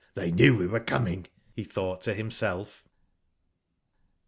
They 0.15 0.31
knew 0.31 0.57
we 0.57 0.65
were 0.65 0.79
coming/' 0.79 1.27
he 1.53 1.63
thought 1.63 2.01
to 2.01 2.15
him 2.15 2.31
self. 2.31 2.87